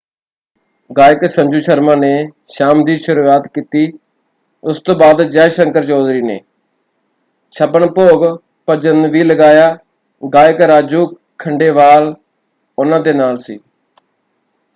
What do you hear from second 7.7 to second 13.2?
ਭੋਗ ਭੱਜਣ ਵੀ ਲਗਾਇਆ। ਗਾਇਕ ਰਾਜੂ ਖੰਡੇਵਾਲ ਉਨ੍ਹਾਂ ਦੇ